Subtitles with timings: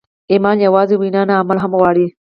[0.31, 2.05] ایمان یوازې وینا نه، عمل هم غواړي.